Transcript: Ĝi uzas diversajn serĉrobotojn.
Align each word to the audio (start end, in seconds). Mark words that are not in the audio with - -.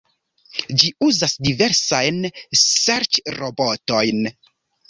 Ĝi 0.83 0.89
uzas 1.07 1.35
diversajn 1.49 2.19
serĉrobotojn. 2.63 4.27